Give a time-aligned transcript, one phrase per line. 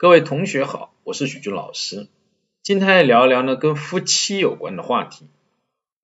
[0.00, 2.08] 各位同学好，我是许军老师。
[2.62, 5.26] 今天来聊一聊呢跟夫妻有关的话题。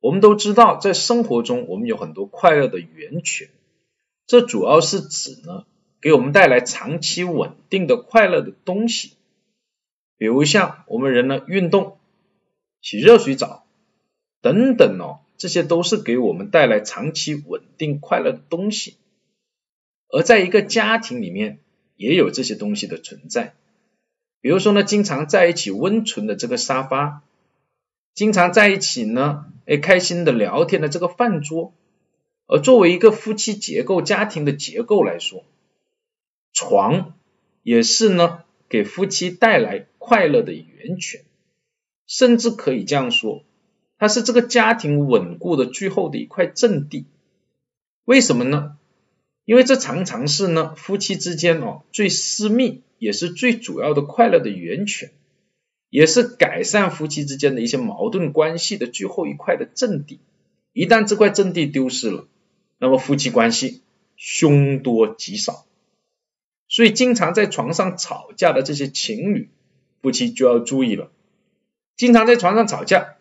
[0.00, 3.48] 我们都知道，在生活中我们有很多快乐的源泉，
[4.26, 5.64] 这主要是指呢
[6.02, 9.12] 给我们带来长期稳定的快乐的东西，
[10.18, 11.96] 比如像我们人呢运动、
[12.82, 13.64] 洗热水澡
[14.42, 18.96] 等等哦，这些都是给我们带来长期稳定快乐的东西。
[20.10, 21.60] 而在一个家庭里面，
[21.96, 23.54] 也有这些东西的存在。
[24.46, 27.24] 比如说呢，经常在一起温存的这个沙发，
[28.14, 31.72] 经常在一起呢，哎，开心的聊天的这个饭桌。
[32.46, 35.42] 而作为一个夫妻结构、家庭的结构来说，
[36.52, 37.16] 床
[37.64, 41.24] 也是呢，给夫妻带来快乐的源泉，
[42.06, 43.42] 甚至可以这样说，
[43.98, 47.06] 它是这个家庭稳固的最后的一块阵地。
[48.04, 48.76] 为什么呢？
[49.44, 52.84] 因为这常常是呢，夫妻之间哦最私密。
[52.98, 55.10] 也是最主要的快乐的源泉，
[55.90, 60.20] 也是改善夫妻之间的一些矛盾关系的最后一块的阵地。
[60.72, 62.26] 一旦这块阵地丢失了，
[62.78, 63.82] 那么夫妻关系
[64.16, 65.64] 凶多吉少。
[66.68, 69.48] 所以，经常在床上吵架的这些情侣，
[70.02, 71.10] 夫妻就要注意了。
[71.96, 73.14] 经常在床上吵架，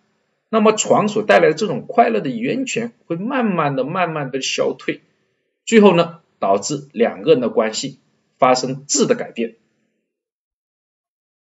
[0.50, 5.02] 那么床所带来的这种快乐的源泉会慢慢的、慢慢的消退，
[5.66, 8.00] 最后呢，导致两个人的关系
[8.38, 9.56] 发生质的改变。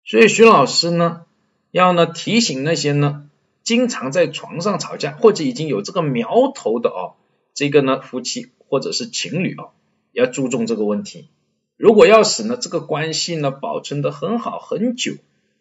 [0.10, 1.28] 所以徐老师呢，
[1.70, 3.30] 要呢提醒那些呢
[3.62, 7.14] 经常在床上吵架或者已经有这个苗头的哦，
[7.54, 9.66] 这个呢夫妻或者是情侣啊，
[10.12, 11.30] 要注重这个问题。
[11.78, 15.14] 如果要使呢这个关系呢保存的很好很久，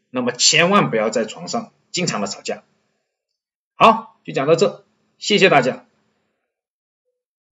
[0.08, 2.64] 那么千万不要在床上经常的吵架。
[3.74, 4.86] 好，就讲到这，
[5.19, 5.88] 谢谢大家。